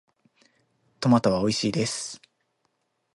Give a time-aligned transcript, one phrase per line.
[0.99, 2.19] トマトはおいしいです。